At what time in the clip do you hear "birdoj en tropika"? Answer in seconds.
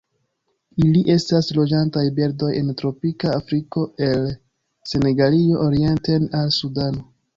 2.19-3.33